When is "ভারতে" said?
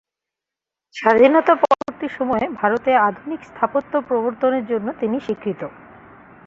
2.59-2.91